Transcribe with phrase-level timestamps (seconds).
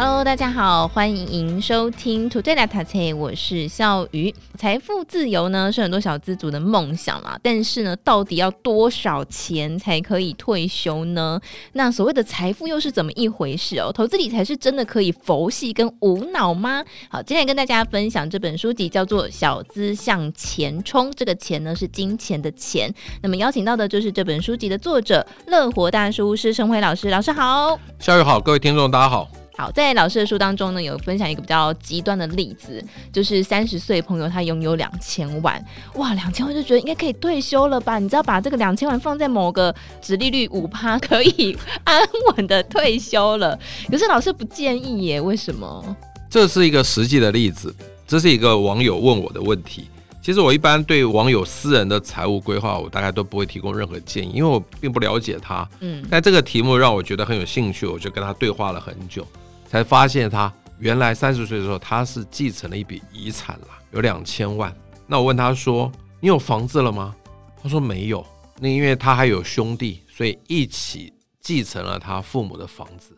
[0.00, 4.32] Hello，大家好，欢迎收听 Today 来读册，我是笑鱼。
[4.56, 11.40] 财富自由呢是很多小资族的梦想啦，但是呢，到底要多少钱才可以退休呢？
[11.72, 13.90] 那所谓的财富又是怎么一回事哦？
[13.92, 16.84] 投资理财是真的可以佛系跟无脑吗？
[17.08, 22.88] 好，今天跟大家分享这本书籍叫做《小资向前冲》，这个钱呢是金钱的钱。
[23.20, 29.28] 那么邀请到的就是这本书籍的作者乐活大叔施生辉老师，老师好，笑鱼好，各位听众大家好。
[29.58, 32.80] 好，在老师的书当中呢，有分享一个比较极端的例子，
[33.12, 35.60] 就是三十岁朋友他拥有两千万，
[35.96, 37.98] 哇，两千万就觉得应该可以退休了吧？
[37.98, 42.00] 你知道把这个两千万放在某个殖利率五趴，可以 安
[42.36, 43.58] 稳的退休了。
[43.90, 45.96] 可是老师不建议耶，为什么？
[46.30, 47.74] 这是一个实际的例子，
[48.06, 49.88] 这是一个网友问我的问题。
[50.22, 55.68] 其实我一般对网友私人的财务规划，我大概都不会提供任何建议，因为我并不了解他。
[55.80, 59.26] 嗯，但这个题目让我觉得很有兴趣，我就跟他对话了很久。
[59.68, 64.74] 才发现他原来三十岁的时候，他是继承了一笔遗产了，有两千万。
[65.06, 67.14] 那我问他说：“你有房子了吗？”
[67.62, 68.24] 他说没有。
[68.60, 73.16] 那因为他还有兄弟，所以一起继承了他父母的房子。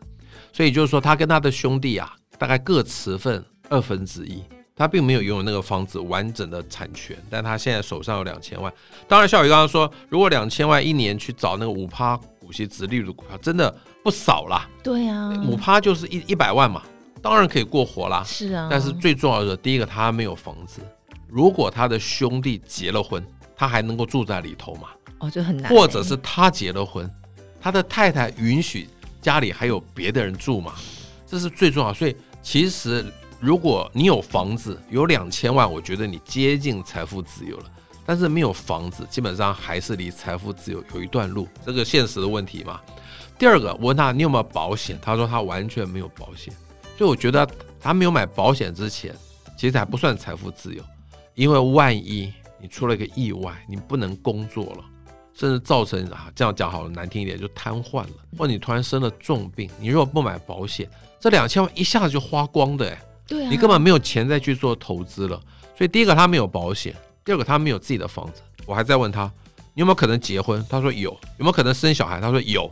[0.53, 4.43] 所以就是说，他跟他的兄弟啊，大概各持份二分之一。
[4.75, 8.73] 他并没有拥有那个房子完整的产权，但他现在手上有两千万。
[9.07, 12.19] 当然，小雨刚刚说，如果两千万一年去找那个五趴
[12.51, 13.73] 股息直利率的股票，真的。
[14.03, 16.81] 不少啦，对啊，五趴就是一一百万嘛，
[17.21, 18.23] 当然可以过活啦。
[18.25, 20.81] 是啊，但是最重要的，第一个他没有房子，
[21.29, 23.23] 如果他的兄弟结了婚，
[23.55, 24.89] 他还能够住在里头吗？
[25.19, 25.71] 哦，就很难。
[25.71, 27.07] 或者是他结了婚，
[27.61, 28.89] 他的太太允许
[29.21, 30.73] 家里还有别的人住吗？
[31.27, 31.93] 这是最重要。
[31.93, 33.05] 所以其实
[33.39, 37.65] 如果你有房子，有两千万，我觉得你接近财富自由了。
[38.11, 42.81] 但是没有房子，基本上还是离财富自由有一段路，这个现实的问题嘛。
[43.39, 44.99] 第二个，我问他你有没有保险？
[45.01, 46.53] 他说他完全没有保险，
[46.97, 47.47] 所以我觉得
[47.79, 49.15] 他没有买保险之前，
[49.57, 50.83] 其实还不算财富自由，
[51.35, 54.83] 因为万一你出了一个意外，你不能工作了，
[55.33, 60.85] 甚至造成啊这样讲好了难听一点就瘫痪了，或你突然生了重病，你如果不买保险，
[61.17, 65.39] 这两千万一下子就花光的哎，对，你根本没有钱再去做投资了。
[65.77, 68.41] 所以第一个他没有保险，第二个他没有自己的房子。
[68.65, 69.31] 我还在问他
[69.73, 70.65] 你有没有可能结婚？
[70.69, 71.11] 他说有。
[71.11, 72.19] 有没有可能生小孩？
[72.19, 72.69] 他说有。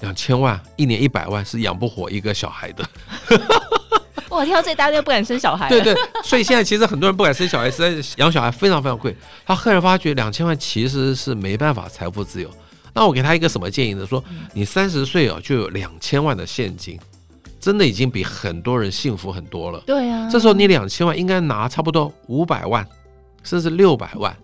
[0.00, 2.84] 两千万一年一百万是养不活一个小孩的。
[4.28, 5.68] 我听到这大家都不敢生小孩。
[5.70, 9.16] 对对，所以现在其实很多人不敢生小孩，实在是养小孩非常非常贵。
[9.46, 12.50] 他赫然发觉两千万其实是没办法财富自由。
[12.92, 14.04] 那我给他一个什么建议呢？
[14.06, 14.22] 说
[14.52, 16.98] 你三十岁啊就有两千万的现金，
[17.58, 19.80] 真的已经比很多人幸福很多了。
[19.86, 22.86] 对啊，这时候你两千万应该拿差不多五百万，
[23.46, 24.36] 甚至六百万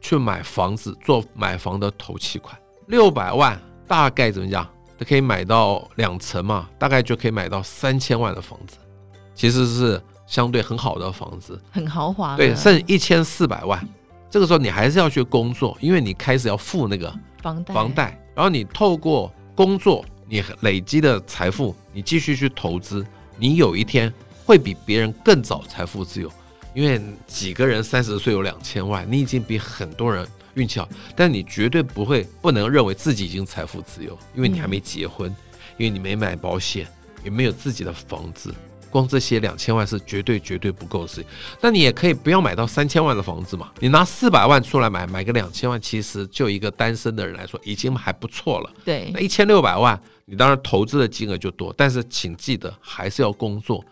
[0.00, 2.54] 去买房子做买房的头期款。
[2.88, 4.68] 六百万大概怎么讲？
[4.98, 8.76] 它可以买到两层嘛，大概就可以买到三千万的房子，
[9.34, 12.36] 其实是相对很好的房子，很豪华。
[12.36, 13.88] 对，剩一千四百万，
[14.30, 17.12] 这个时候你还是要去工作，因为你开始要付那个
[17.42, 23.04] 房贷，房贷，然后你透过工作，你累积的财富，你继续去投资，
[23.36, 24.12] 你有一天
[24.44, 26.30] 会比别人更早财富自由，
[26.74, 30.26] 因为几个人三十岁有两千万，你已经比很多人。
[30.54, 35.28] 运气好，但你绝对不会不能认为自己已经财富自由，因为你还没结婚，
[35.76, 36.86] 因为你没买保险，
[37.24, 38.54] 也没有自己的房子，
[38.88, 41.24] 光这些两千万是绝对绝对不够的事情。
[41.60, 48.72] 那你也可以不要买到三千万的房子嘛，你拿四百万出来买，买个两千万，其实就一个单身的人来说已经还不错了。
[48.84, 53.84] 对，那一千六百万，你当然投资的金额就多，但是请记得还是要工作，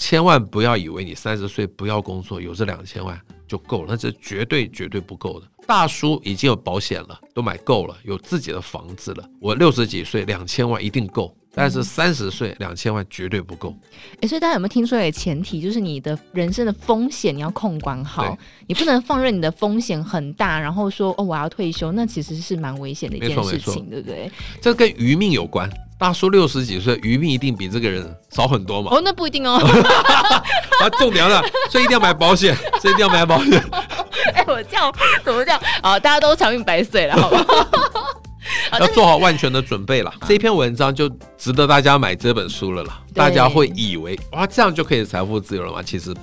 [0.00, 5.46] 千万不要以为你三十岁不要工作，有这两千万就够了，那是绝对绝对不够的。
[5.66, 9.24] 大叔已经有保险了，都买够了，有自己的房子了。
[9.38, 13.76] 我六十几岁，两千万一定够，但是三十岁两千万绝对不够。
[14.14, 18.36] 哎、欸，所以大家有没有听出来的前提，就是你的人生的风险你要控管好，
[18.66, 24.32] 你不能放任你的风险很大，然后说哦我要退休，那其实是蛮危险的一件事情，对不对？
[24.62, 25.70] 这跟余命有关。
[26.00, 28.90] 大叔六十几岁，余命一定比这个人少很多嘛？
[28.90, 29.60] 哦，那不一定哦。
[30.80, 33.62] 啊，重点了，所以一定要买保险， 所以一定要买保险。
[34.32, 34.90] 哎、欸，我这样
[35.22, 36.00] 怎么这样啊？
[36.00, 38.78] 大家都长命百岁了，好不好？
[38.78, 40.10] 要做好万全的准备了。
[40.26, 41.06] 这篇文章就
[41.36, 42.98] 值得大家买这本书了啦。
[43.14, 45.82] 大家会以为哇，这样就可以财富自由了吗？
[45.82, 46.14] 其实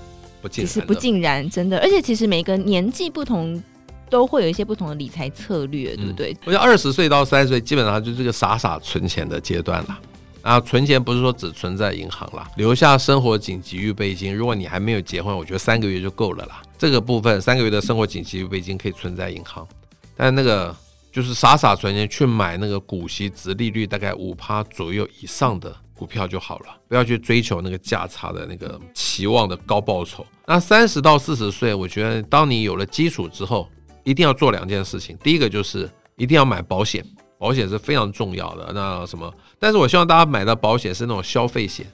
[0.41, 1.77] 不尽然，其实不尽然，真的。
[1.81, 3.63] 而且其实每个年纪不同。
[4.09, 6.33] 都会有一些不同的理财策略，对不对？
[6.33, 9.99] 嗯、我觉得二十岁到三十岁基本上就是这个傻傻存钱的阶段了。
[10.43, 14.33] 啊，存钱不是说只存在银行啦，留下生活紧急预备金。
[14.33, 16.61] 如果你还没有结婚，我觉得三个月就够了啦。
[16.77, 19.67] 这个部分三个月的生活紧急预备金可以存在银行，
[20.15, 20.73] 但那个
[21.11, 30.25] 就是傻傻存钱去买那个股息殖利率大概五趴左右以上的股票就好了，不要去追求那个价差的那个期望的高报酬。
[30.45, 33.67] 那三十到四十岁，我觉得当你有了基础之后，
[34.07, 35.17] 一定要做两件事情。
[35.21, 37.05] 第一个就是一定要买保险。
[37.39, 39.31] 保险是非常重要的，那什么？
[39.59, 41.85] 但是我希望大家买的保险是那种消费险，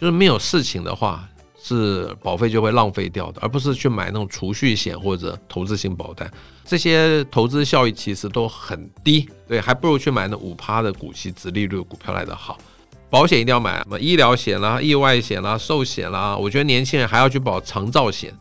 [0.00, 1.28] 就是没有事情的话，
[1.62, 6.28] 是保费就会浪费掉的，而不是去买那种储蓄险或者投资型保单，
[6.64, 12.58] 这些投资效益其实都很低，对，还不如去买那五趴的股息、殖利率股票来的好。
[13.08, 18.36] 保险一定要买什么医疗险啦、意外险啦、寿险啦，我觉得年轻人还要去保长照险，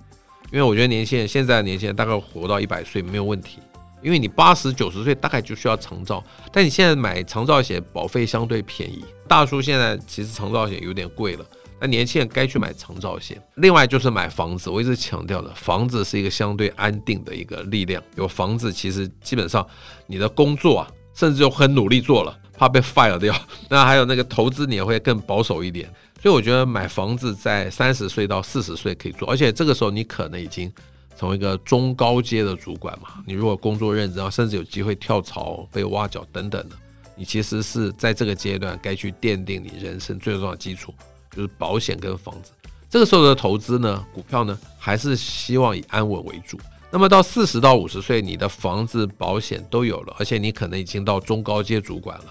[0.52, 3.60] 因为我觉得年轻人现在的年轻人大概活到一百岁没有问题。
[4.04, 9.04] 因为你八十九十岁大概就需要长照，但你现在买长照险保费相对便宜。
[9.28, 11.44] 大叔现在其实长照险有点贵了，
[11.82, 13.42] 那年轻人该去买长照险。
[13.56, 18.02] 另外就是买房子，我一直强调的，房子是一个相对安定的一个力量。
[18.16, 19.68] 有房子，其实基本上
[20.06, 23.36] 你的工作啊，甚至就很努力做了，怕被 fire 掉。
[23.68, 25.92] 那还有那个投资，你也会更保守一点。
[26.22, 30.72] 所以我觉得买房子在三十岁到四十岁可以做，而且这个时候你可能已经。
[31.20, 36.76] 成为一个中高阶的主管嘛，你如果工作认真，甚至有机会跳槽、被挖角等等的，
[37.16, 40.94] 你其实是在这个阶段该去奠定你人生最重要的基础，
[41.36, 42.52] 就是保险跟房子。
[42.88, 46.60] 这个时候的投资呢，股票呢，还是希望以安稳为主。
[46.92, 52.26] 那么到四十到五十岁，你的房子、保险都有了，而且你可能已经到中高阶主管了，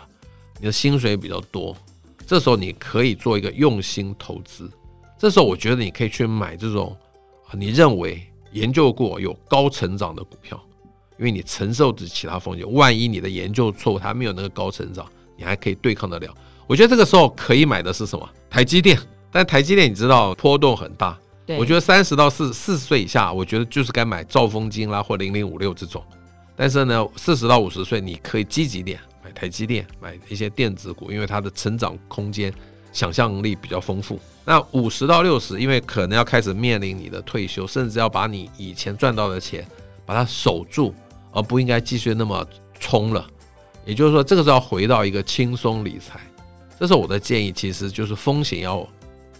[0.60, 1.76] 你的薪水比较多，
[2.26, 4.70] 这时候你可以做一个用心投资。
[5.17, 6.94] 这时候我觉得你可以去买这种，
[7.55, 8.23] 你认为。
[8.52, 10.58] 研究过有高成长的股票，
[11.19, 12.73] 因为你承受着其他风险。
[12.73, 15.05] 万一你的研究错误，它没有那个高成长，
[15.37, 16.34] 你还可以对抗得了。
[16.67, 18.26] 我觉得这个时候可以买的是什么？
[18.49, 18.99] 台积电。
[19.31, 21.19] 但台积电你知道波动很大，
[21.58, 26.02] 我觉得三十到四四十岁以下，我觉得就是该买兆丰金啦或零零五六这种。
[26.56, 32.52] 但是呢，四十到五十岁你可以积极点买台积电，买一些电子股，因为它的成长空间。
[32.92, 34.18] 想象力比较丰富。
[34.42, 39.68] 那五十到六十，因为可能要开始面临你的退休，甚至要把你以前赚到的钱
[40.06, 40.94] 把它守住，
[41.30, 42.42] 而不应该继续那么
[42.80, 43.28] 冲了。
[43.84, 46.18] 也就是说，这个时候要回到一个轻松理财。
[46.80, 48.88] 这是我的建议，其实就是风险要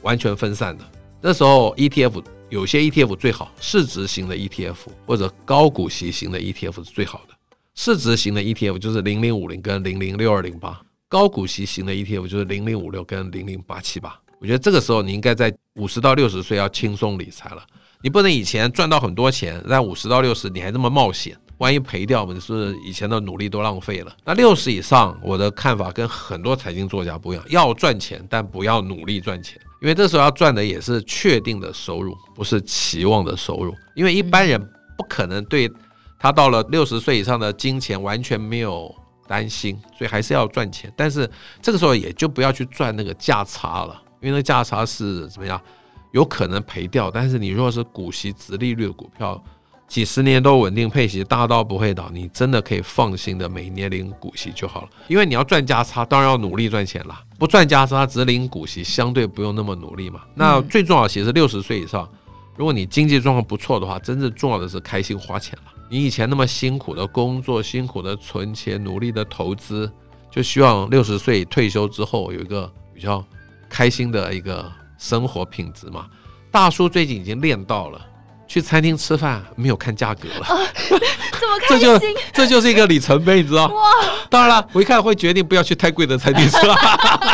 [0.02, 0.84] 完全分散的。
[1.22, 4.76] 那时候 ETF 有些 ETF 最好，市值型的 ETF
[5.06, 7.36] 或者高股息型的 ETF 是最好的。
[7.76, 10.81] 市值型的 ETF 就是零零五零跟零零六二零八。
[11.08, 17.64] 高股息型的 ETF 就是零零五六跟零零八七八，我觉得这个时候你应该在五十到六十岁要轻松理财了。
[18.02, 24.17] 你不能以前赚到很多钱，但五十到六十你还这么冒险，万一赔掉，我们是以前的努力都浪费了。
[24.25, 33.73] 那六十以上，我的看法跟很多财经作家不一样，要赚钱，但不要努力赚钱，因为这时候要赚的也是确定的收入，不是期望的收入。
[33.94, 34.61] 因为一般人
[34.99, 35.70] 不可能对
[36.18, 38.94] 他到了六十岁以上的金钱完全没有。
[39.28, 41.28] 担心，所以还是要赚钱，但是
[41.60, 45.60] 这个时候也就不要去赚那个价差了，因为那个价差是怎么样，
[46.12, 47.10] 有可能赔掉。
[47.10, 49.42] 但是你如果是股息、直利率的股票，
[49.88, 54.88] 几十年都稳定配息，大到不会倒，你真的可以放心的每年领股息就好了。
[55.08, 57.20] 因为你要赚价差，当然要努力赚钱啦。
[57.36, 60.20] 不赚价差，只领股息，相对不用那么努力嘛。
[60.36, 62.08] 那最重要的其实六十岁以上，
[62.54, 65.73] 如果你经济状况不错的话，真正重要的是开心花钱了。
[65.88, 69.90] 你以前那么辛苦的工作，辛苦的存钱，努力的投资，
[70.31, 73.25] 就希望六十岁退休之后有一个比较
[73.69, 76.09] 开心的一个生活品质嘛。
[76.50, 78.05] 大叔最近已经练到了，
[78.47, 80.59] 去餐厅吃饭没有看价格了，啊、
[81.38, 83.67] 这么 开心，这就这就是一个里程碑，你知道？
[83.67, 83.83] 哇！
[84.31, 86.76] 当然了，我一看会决定不要去太贵的餐厅吃了。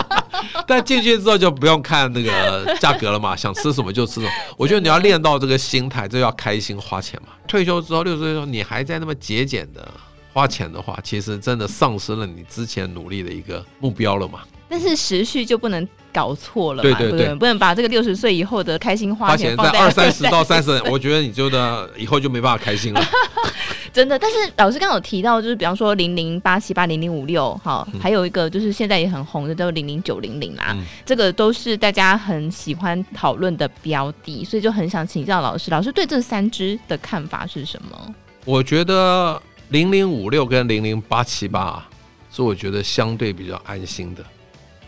[0.67, 4.29] 但进去之后就不用看那个价格了嘛，想吃什么就吃什么。
[4.57, 7.29] 我觉得你要练到这个心态，就要开心花钱嘛。
[7.47, 9.87] 退休之后六十岁的时候，你还在那么节俭的
[10.33, 14.41] 花钱的话，其实真的丧失了你之前努力的一个目标了嘛。
[14.73, 23.05] 但是时序就不能搞错了嘛，对对对，不能把这个六十岁以后的开心花钱放在二三十到 三十，我觉得你就的以后就没办法开心了。
[23.93, 38.15] 真的，但是老师刚刚有提到，就是比方说零零八七八零零五六，哈，还有一个就是现在也很红的叫零零九零零啦，嗯、这个都是大家很喜欢讨论的标的，所以就很想请教老师，老师对这三只的看法是什么？
[38.47, 41.87] 我觉得零零五六跟零零八七八
[42.35, 44.25] 是我觉得相对比较安心的，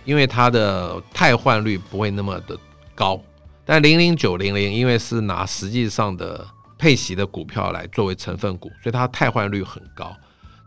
[0.04, 2.58] 因为它的汰换率不会那么的
[2.94, 3.20] 高，
[3.64, 6.46] 但零零九零零因为是拿实际上的。
[6.76, 10.14] 配息的股票来作为成分股，所以它汰换率很高。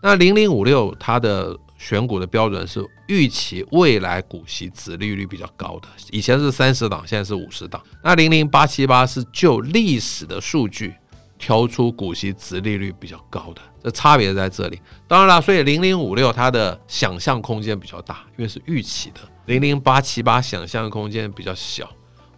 [0.01, 7.79] 那零零五六它的选股的标准是预期未来股息殖利率比较高的，以前是三十档，现在是五十档。
[8.01, 10.96] 那零零八七八是就历史的数据
[11.38, 14.79] 挑出股息殖利率比较高的，这差别在这里。
[15.08, 21.89] 当然了，所以零零五六它的想象空间比较大，因为是预期的；零零八七八想象空间比较小。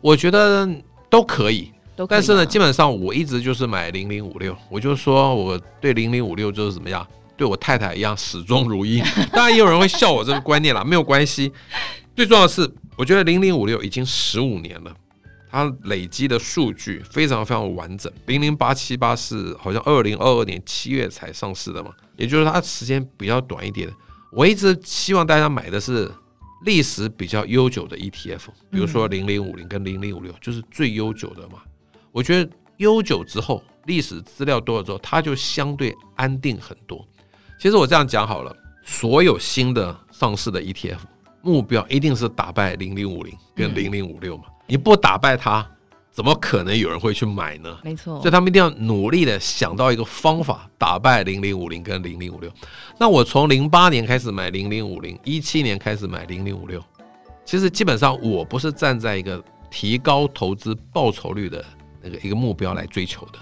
[0.01, 0.68] 我觉得
[1.10, 7.06] 都可以，可以啊，但是呢，基本上我一直就是买零零五六，我就说我对零零五六就是怎么样。
[7.36, 9.01] 对我太太一样始终如一，
[9.32, 11.50] 当然也有人会笑我这个观念啦，没有关系。
[12.13, 14.94] 最重要的是，我觉得零零五六已经十五年了，
[15.50, 18.12] 它累积的数据非常非常完整。
[18.27, 23.89] 零零八七八是好像二零二二年七月才上市的嘛，也就是它时间比较短一点。
[24.32, 26.12] 我一直希望大家买的是
[26.65, 31.60] 历史比较悠久的 ETF，比如说零零五零跟零零五六就是最悠久的嘛。
[32.12, 37.03] 我觉得悠久之后，历史资料多了之后，它就相对安定很多。
[37.60, 41.00] 其实我这样讲好了，所有新的上市的 ETF
[41.41, 45.66] 目标一定是打败零零五零跟零零五六嘛，你不打败它，
[46.12, 47.78] 怎么可能有人会去买呢？
[47.84, 52.52] 没错，所以他们一定要努力的想到一个方法打败零零五零跟零零五六。
[53.00, 56.80] 那我从零八年开始买零零五零，一七年开始买零零五六，
[57.44, 61.66] 其实基本上我不是站在一个提高投资报酬率的
[62.02, 63.40] 那个一个目标来追求的。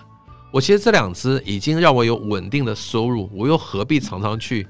[0.49, 4.65] 我其实这两只已经让我有稳定的收入，我又何必常常去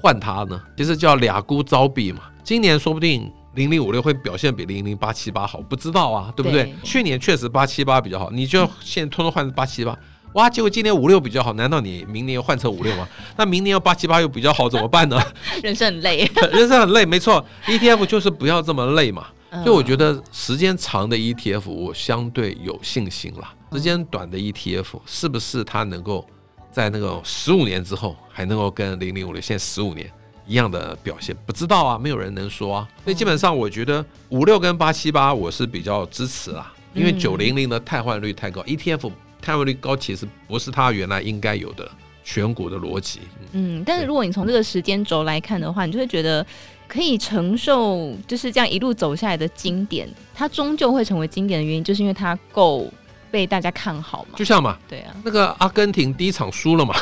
[0.00, 0.62] 换它呢？
[0.76, 2.20] 其实叫俩孤招弊嘛。
[2.44, 6.64] 今年说不定零零五六会表现比零零八七八好，不知道啊，对不对？
[6.64, 9.96] 对，去年确实八七八比较好，你就现在通通换成八七八，
[10.34, 13.06] 哇，结果今年五六比较好，难道你明年又换成五六吗？
[13.36, 15.20] 那明年要八七八又比较好，怎么办呢？
[15.62, 19.26] 人生很累， 人生很累，没错，ETF 就是不要这么累嘛。
[19.62, 23.46] 所以我觉得时间长的 ETF 我相对有信心了。
[23.72, 26.26] 时间短的 ETF 是不是它能够
[26.70, 30.10] 在那个十五年之后还能够跟零零五六现在十五年
[30.46, 31.36] 一样的表现？
[31.46, 32.88] 不知道啊，没有人能说啊。
[33.04, 41.90] 所以基本上我觉得五六跟八七八我是比较支持啦，因为九零零的汰换率太高，ETF 汰换率高其实不是它原来应该有的
[42.24, 43.20] 选股的逻辑。
[43.52, 46.44] 嗯，但是如果你从这个时间轴来看的话，你就会觉得。
[46.88, 52.86] 可以承受就是这样一路走下来的经典，它终究会成为经典的原因，就是因为它够
[53.30, 54.36] 被大家看好嘛。
[54.36, 56.94] 就像嘛，对啊，那个阿根廷第一场输了嘛，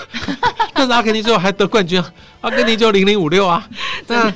[0.81, 2.03] 但是阿根廷最后还得冠军，
[2.41, 3.69] 阿根廷就零零五六啊。
[4.09, 4.33] 那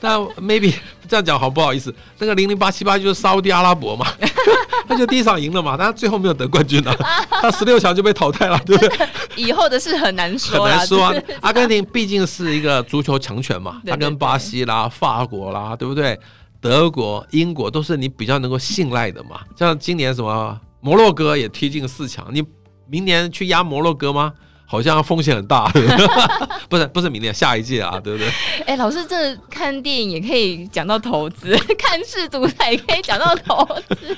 [0.00, 0.74] 那 maybe
[1.08, 1.94] 这样讲好不好意思？
[2.18, 4.04] 那个零零八七八就是沙乌地阿拉伯嘛。
[4.88, 6.92] 他就第一场赢了嘛，但他最后没有得冠军啊，
[7.30, 9.08] 他十六强就被淘汰了，对不对？
[9.36, 11.14] 以后的事很难说，很难说啊。
[11.42, 16.18] 阿根廷毕竟是一个足球强权嘛，他跟巴西啦、法国啦，对不对？
[16.60, 19.40] 德国、英国都是你比较能够信赖的嘛。
[19.56, 22.42] 像今年什么摩洛哥也踢进四强，你
[22.88, 24.32] 明年去压摩洛哥吗？
[24.74, 25.70] 好像风险很大，
[26.68, 28.26] 不是不是明年下一届啊，对不对？
[28.66, 33.64] 哎、欸，老师，这看电影也可以讲到投资， 看世足赛也可以讲到投
[33.94, 34.16] 资，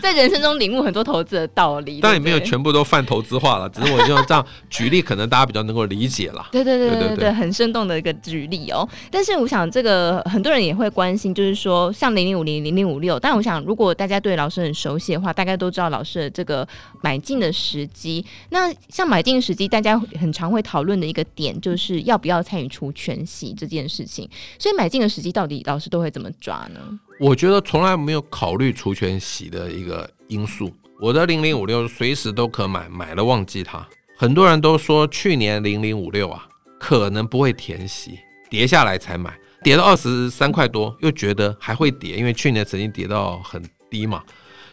[0.00, 1.98] 在人生中领悟很多投资的道理。
[2.00, 6.46] 但也没有全部都泛投资化了，只是我就这样举例，可能大家比较能够理解了。
[6.52, 8.88] 对对对对对对，很生动的一个举例哦。
[9.10, 13.18] 但是我想，这个很多人也会关心，就是说像零零五零、零零五六。
[13.18, 16.66] 但我想，如果大家对老师很熟悉的话，大概都知道老师的这个
[17.00, 18.24] 买进的时机。
[18.50, 24.28] 那像买进时机，大家很常会讨论的一个点，就是要不要参与除权息这件事情。
[24.58, 26.80] 所以买进的时机到底老师都会怎么抓呢？
[27.20, 30.72] 我觉得从来没有考虑除权息的一个因素。
[31.00, 33.86] 我的零零五六随时都可买，买了忘记它。
[34.16, 36.48] 很多人都说去年零零五六啊
[36.80, 38.18] 可能不会填息，
[38.50, 44.24] 跌下来才买，跌到二十三块多又觉得还会跌，因为去年曾经跌到很低嘛，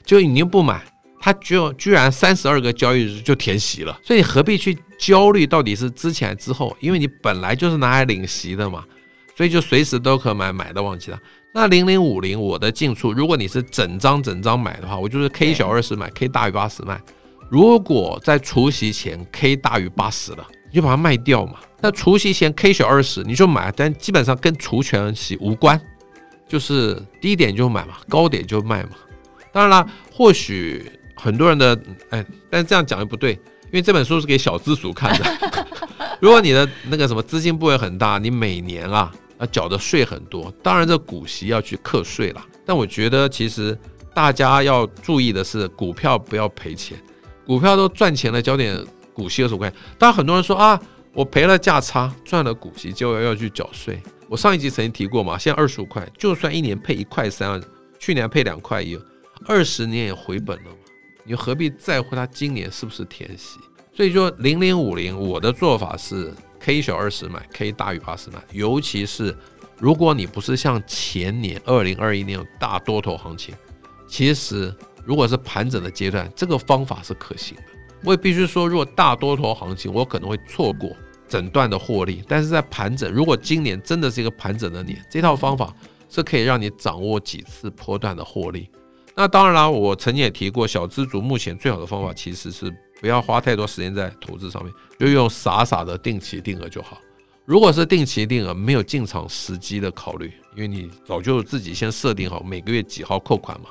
[0.03, 0.84] 就你又不买。
[1.25, 6.77] 它就居然三十二个交易日就填息了，所以你何必去焦虑到底是之前之后？
[6.79, 8.84] 因为你本来就是拿来领息的嘛，
[9.36, 11.20] 所以就随时都可买，买的忘记了。
[11.51, 17.01] 那零零五零我的进出，如果你是整张整张买的话，我就是 K 小二十买，K 大于八十卖。
[17.50, 21.55] 如果在除夕前 K 大于八十了，你就把它卖掉嘛。
[21.82, 25.82] 那除夕前 K 小二十你就买，但基本上跟除权息无关，
[26.48, 28.91] 就是低点就买嘛，高点就卖嘛。
[29.51, 30.86] 当然了，或许。
[31.15, 31.79] 很多人的
[32.10, 35.65] 哎，但这样讲又不对，因为这本书是给小资族看的。
[36.22, 42.45] 如果你的那个什么资金部位很大，你每年啊啊缴的税很多，当然这股息要去课税了。
[42.65, 43.77] 但我觉得其实
[44.13, 46.98] 大家要注意的是，股票不要赔钱，
[47.45, 48.81] 股票都赚钱了，交点
[49.13, 49.69] 股息二十五块。
[49.98, 50.79] 当然很多人说啊，
[51.13, 54.01] 我赔了价差，赚了股息就要要去缴税。
[54.27, 57.62] 我上一集曾经提过嘛，现在二十五块，就算一年配一块三，
[58.00, 58.98] 去年配两块一，
[59.45, 60.72] 二十年也回本了。
[61.25, 63.60] 你何必在乎它今年是不是填息？
[63.91, 68.38] 所以说零零五零，我的做法是 K 小二十买，K 大于八十买。
[68.51, 69.36] 尤其是
[69.79, 73.55] 如果你不是像前年二零二一年有大多头行情，
[74.08, 77.63] 其实如果是盘整的阶段，这个方法是可行的。
[78.03, 80.96] 我也必须说，如果大多头行情，我可能会错过
[81.27, 82.24] 整段的获利。
[82.27, 85.74] 但是在盘整，如果今年真的是一个盘整的年，这套方法
[86.08, 88.70] 是可以让你掌握几次波段的获利。
[89.15, 97.00] 那当然啦，我曾经也提过，小资族目前最好的方法其实是不要花太多时间在投资上面，就用傻傻的定期定额就好。
[97.45, 103.69] 如果是定期定额，没有进场时机的考虑，因为你早就自己先设定好每个月几号扣款嘛，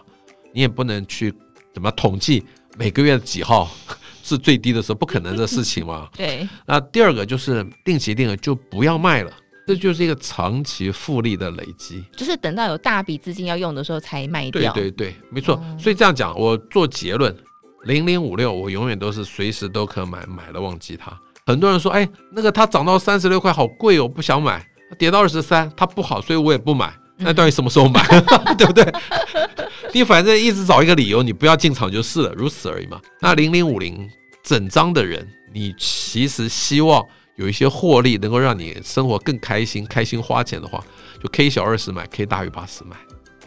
[0.53, 1.35] 你也不能去
[1.73, 2.43] 怎么统计
[2.79, 3.71] 每个月几号
[4.23, 6.09] 是最低的时候，不可能的事情嘛。
[6.17, 6.49] 对。
[6.65, 9.31] 那第二个就是定期定额就不要卖了。
[9.67, 14.73] 这就是一个长期复利的累积，就是等到有大笔资金要用的时候才卖掉。
[14.75, 15.55] 对对对，没错。
[15.55, 17.35] 哦、所以这样讲，我做结论，
[17.85, 21.19] 零零五六我永远都是随时都可买，买了忘记它。
[21.47, 24.61] 很多人说，哎，那个它涨到三十六块好贵哦，不想买；
[24.99, 26.93] 跌到二十三，它不好，所以我也不买。
[27.17, 28.03] 那到底什么时候买？
[28.11, 28.85] 嗯、 对不对？
[29.95, 33.01] 你反正一直找一个理由，你不要进场就是了，如此而已嘛。
[33.21, 34.07] 那零零五零
[34.43, 37.03] 整张的人，你其实希望。
[37.37, 40.85] 有一些获利能够让你生活更开心，开心花钱的话，
[41.23, 42.97] 就 K 小二十买，K 大于八十买。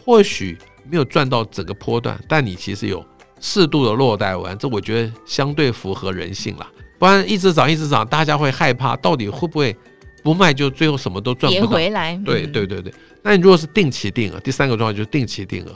[0.04, 0.58] 或许
[0.90, 3.04] 没有赚到整个波段，但你其实有
[3.40, 6.66] 适度的落袋玩，这我觉得相对符合人性了。
[6.98, 9.76] 不然一直涨一直涨，大家会害怕，到底会不会
[10.22, 11.68] 不卖就最后什么都赚不到？
[11.68, 12.16] 回来。
[12.24, 12.92] 对对对对。
[13.22, 15.72] 那你如果是定期定额，第三个状态就是定期定额，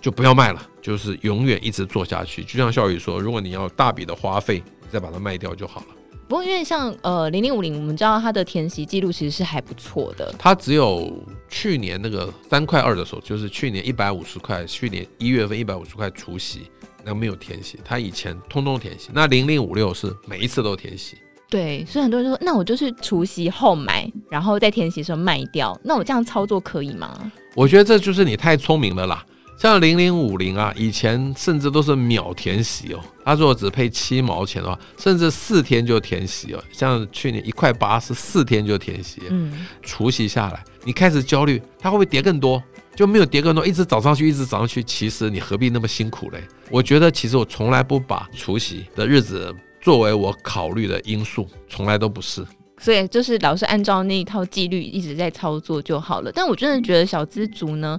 [0.00, 2.44] 就不要卖了，就是永远一直做下去。
[2.44, 5.86] 就像笑宇说，如果你要大笔的花费，你再把它卖掉就好了。
[6.28, 10.34] 不过，因为像呃零零五零，我们知道它的填息记录其实是还不错的。
[10.38, 11.12] 它只有
[11.48, 16.70] 去年那个三块二的时候，就是去年一百五十块，去年一月份一百五十块除息，
[17.04, 17.78] 那没有填息。
[17.84, 19.10] 它以前通通填息。
[19.12, 21.16] 那零零五六是每一次都填息。
[21.48, 25.78] 对，所以很多人说，那我就是除夕后买，然后在填息的时候卖掉。
[25.84, 27.32] 那我这样操作可以吗？
[27.54, 29.24] 我觉得这就是你太聪明了啦。
[29.56, 33.00] 像零零五零啊，以前甚至都是秒填息哦。
[33.24, 36.62] 他如果只配七毛钱的话，甚至四天就填息哦。
[36.70, 42.62] 像去年一块八是四天就填息，嗯，除息下来，你开始焦虑，它会不会跌更多？
[42.94, 44.82] 就没有跌更多，一直涨上去，一直涨上去。
[44.84, 46.42] 其实你何必那么辛苦嘞？
[46.70, 52.44] 我觉得其实我从来不把除息的日子作为我考虑的因素，从来都不是。
[52.78, 56.30] 所以就是老是按照那一套纪律一直在操作就好了。
[56.32, 57.98] 但我真的觉得小资族呢。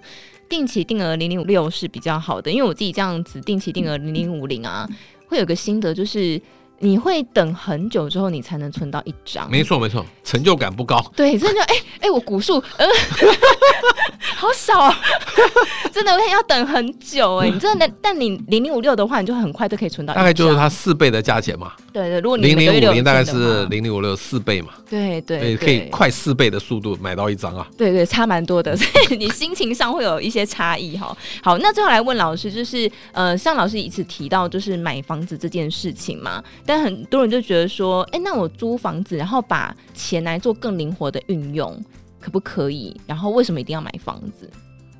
[0.50, 4.88] 定期定额零零五六是比较好的，因为我自己这样子定期定额零零五零啊，
[5.26, 6.42] 会有个心得就是。
[6.80, 9.50] 你会等很久之后，你才能存到一张。
[9.50, 11.04] 没错没错，成就感不高。
[11.16, 12.86] 对，真的哎 哎，我股数呃，
[14.36, 14.96] 好少啊，
[15.92, 17.50] 真的我要等很久哎。
[17.50, 20.14] 你真的，但你零零五六的话，你就很快就可以存到。
[20.14, 21.74] 大概就是它四倍的价钱嘛。
[21.92, 24.70] 对对，如果你零零五零大概是零零五六四倍嘛。
[24.90, 27.68] 对对，可以快四倍的速度买到一张啊。
[27.78, 31.16] 对对，差蛮多的，所以你心情上会有一些差异哈。
[31.42, 36.44] 好，那最后来问老师，就是呃，像老师一直提到就是买房子这件事情嘛。
[36.68, 41.82] 但很多人就觉得说，哎，那我租房子，然后把钱来做更灵活的运用，
[42.20, 42.96] 可不可以？
[43.08, 44.52] 然后为什么一定要买房子？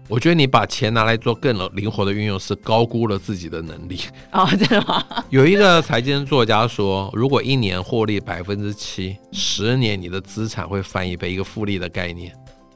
[0.10, 4.00] 我觉得你把钱拿来做更灵活的运用，是高估了自己的能力。
[4.32, 5.06] 哦，真的吗？
[5.30, 12.34] 有一个财经作家说，如果一年获利百分之七，十年你的资产会翻一倍，一个复利的概念。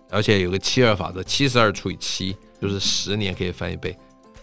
[0.10, 3.97] 而且有个七二法则，七十二除以七就是十年可以翻一倍。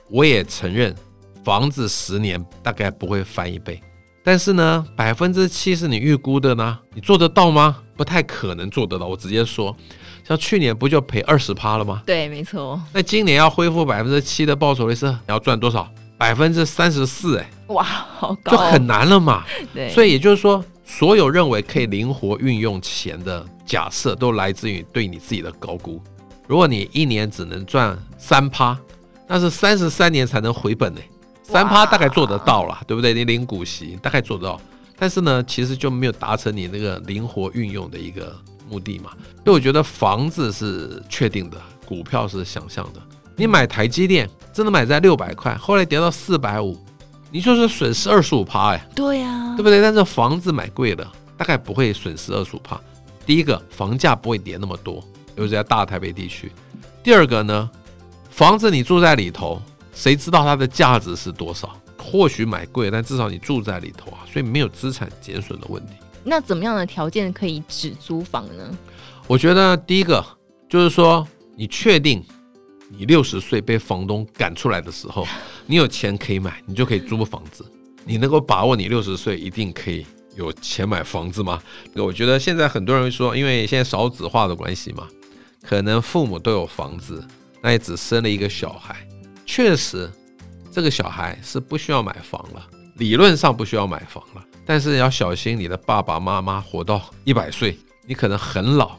[0.08, 0.96] 我也承认，
[1.44, 3.78] 房子十年大概不会翻一倍。
[4.22, 7.78] 但是呢，百分之七是你预估的呢，你做得到吗？
[7.96, 9.06] 不太可能做得到。
[9.06, 9.74] 我直接说，
[10.26, 12.02] 像去年不就赔二十趴了吗？
[12.04, 12.80] 对，没错。
[12.92, 15.88] 那今年要恢复百分之七的报酬率是你要赚多少？
[16.18, 19.44] 百分之三十四，哎，哇，好高，就很难了嘛。
[19.72, 26.02] 对，所以也就是说，所有认为可以灵活运用钱的假设，都来自于对你自己的高估。
[26.46, 28.76] 如果你一年只能赚三趴，
[29.26, 31.00] 那是三十三年才能回本呢。
[31.50, 33.14] 三趴大概做得到了，对不对？
[33.14, 34.60] 你领股息大概做得到，
[34.98, 38.36] 但是呢，其实就没有达成你那个灵活运用的一个
[38.68, 39.12] 目的嘛。
[39.44, 41.56] 所以我觉得房子是确定的，
[41.86, 43.00] 股票是想象的。
[43.34, 46.78] 你买台积电真的买在六百块，后来跌到四百五，
[47.30, 48.88] 你就是损失二十五趴哎。
[48.94, 49.80] 对呀，对不对？
[49.80, 52.78] 但是房子买贵了，大概不会损失二十五趴。
[53.24, 55.02] 第一个，房价不会跌那么多，
[55.34, 56.52] 尤其在大台北地区。
[57.02, 57.70] 第二个呢，
[58.28, 59.62] 房子你住在里头。
[59.98, 61.76] 谁知道它的价值是多少？
[61.98, 65.94] 或许买贵，但至少你住在里头啊，所以没有资产减损的问题。
[66.22, 68.78] 那怎么样的条件可以只租房呢？
[69.26, 70.24] 我觉得第一个
[70.68, 72.24] 就是说，你确定
[72.88, 75.26] 你六十岁被房东赶出来的时候，
[75.66, 77.66] 你有钱可以买，你就可以租房子。
[78.04, 80.06] 你能够把握你六十岁一定可以
[80.36, 81.60] 有钱买房子吗？
[81.96, 85.08] 我觉得现在很多人说，因为现在少子化的关系嘛，
[85.60, 87.26] 可能父母都有房子，
[87.60, 88.96] 那也只生了一个小孩。
[89.48, 90.08] 确实，
[90.70, 92.62] 这个小孩是不需要买房了，
[92.96, 94.44] 理论上不需要买房了。
[94.66, 98.90] 但是要小心，你的爸爸妈妈活到一百岁，你可能很老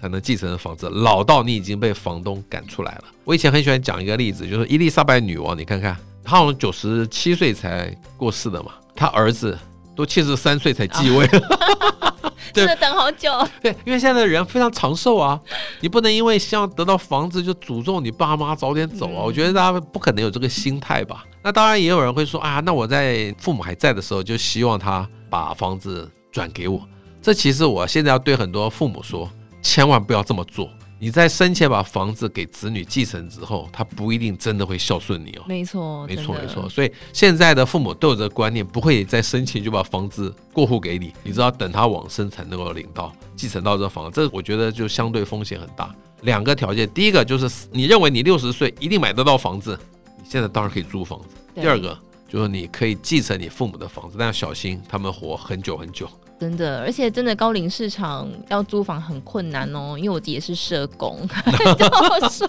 [0.00, 3.04] 才能继承房子，老到你已经被房东赶出来了。
[3.24, 9.58] 我以前很喜欢讲一个例子，就是伊丽莎白女王，你看看，她好像九十七岁才过世的嘛，她儿子。
[9.96, 11.26] 都七十三岁才继位，
[12.52, 13.30] 真的等好久。
[13.60, 15.40] 对，因为现在的人非常长寿啊，
[15.80, 19.22] 你不能因为希望得到房子就诅咒你爸妈早点走啊。
[19.24, 21.24] 我觉得大家不可能有这个心态吧。
[21.42, 26.80] 那当然也有人会说啊，那我在父母还在的时候就希望他把房子转给我。
[27.22, 29.30] 这其实我现在要对很多父母说，
[29.62, 30.68] 千万不要这么做。
[30.98, 35.42] 你在生前把房子给子女继承之后，他不一定真的会孝顺你哦。
[35.46, 36.66] 没错，没错，没错。
[36.70, 44.22] 所以现在的父母都有这个观念，不会在生前就把房子过户给你，你知道等他往生才能够领到继承到这房子。
[44.22, 45.94] 这我觉得就相对风险很大。
[46.22, 49.78] 两个条件，第一个就是你认为你六十岁一定买得到房子，
[50.16, 51.36] 你现在当然可以租房子。
[51.54, 56.08] 第二个就是你可以继承你父母的房子，但要小心他们活很久很久。
[56.38, 61.26] 真的，而且真的高龄市场要租房很困难哦，因为我自己也是社工，
[61.78, 62.46] 这么说，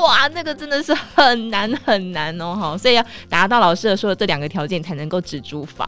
[0.00, 5.84] 哇，那个真的是很难很难哦，好，所以要达到老师的说的这两个条件才能够只租房。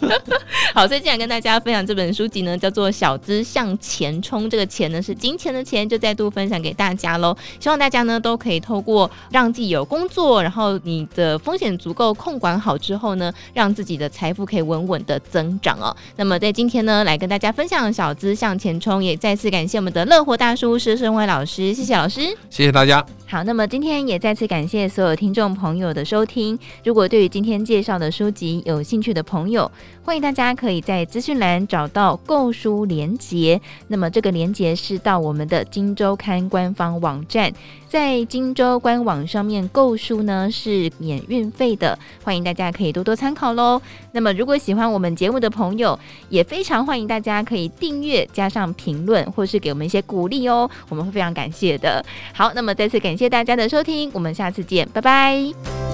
[0.72, 7.36] 好，所以今天跟大家分享这本书籍呢，叫做《小资向前冲》，这个钱呢是金钱的钱，就再度分享给大家喽。
[7.60, 15.94] 希望大家呢都可以透过让自己有工作，然后你的风险足够控管好之后呢，让自己的财富可以稳稳的增长哦。
[16.16, 23.04] 那么在今天呢，来跟大家分享小资向前冲，也再次感谢我们的乐活大叔施生辉老师，谢谢老师，谢谢大家。
[23.26, 26.56] 好，那么今天也再次感谢所有听众朋友的收听。
[26.84, 29.68] 如果对于今天介绍的书籍有兴趣的朋友，
[30.04, 33.60] 欢迎大家可以在资讯栏找到购书连结。
[33.88, 37.52] 那么这个连结是到我们的金周刊官方网站，
[37.94, 43.80] 在荆州官网上面购书呢是免运费的，欢迎大家可以多多参考喽。
[44.10, 45.96] 那么如果喜欢我们节目的朋友，
[46.28, 52.04] 也非常欢迎大家可以订阅加上评论，或是给我们一些鼓励哦，我们会非常感谢的。
[52.32, 53.16] 好，那么再次感。
[53.16, 55.93] 谢大家的收听，我们下次见，拜拜。